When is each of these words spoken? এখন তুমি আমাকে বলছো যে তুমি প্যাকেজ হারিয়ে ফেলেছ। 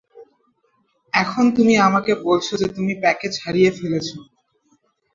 এখন 1.13 1.45
তুমি 1.57 1.73
আমাকে 1.87 2.11
বলছো 2.23 2.53
যে 2.57 2.67
তুমি 2.75 2.93
প্যাকেজ 3.01 3.33
হারিয়ে 3.43 3.71
ফেলেছ। 3.71 4.07